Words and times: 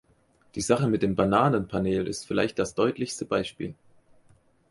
Die 0.55 0.61
Sache 0.61 0.87
mit 0.87 1.03
dem 1.03 1.13
Bananen-Panel 1.15 2.07
ist 2.07 2.25
vielleicht 2.25 2.57
das 2.57 2.73
deutlichste 2.73 3.23
Beispiel. 3.23 3.75